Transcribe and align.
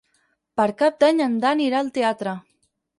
Per 0.61 0.65
Cap 0.79 0.97
d'Any 1.05 1.23
en 1.27 1.37
Dan 1.47 1.65
irà 1.69 1.85
al 1.85 1.95
teatre. 2.01 2.39